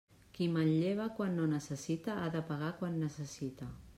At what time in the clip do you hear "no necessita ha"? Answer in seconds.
1.41-2.33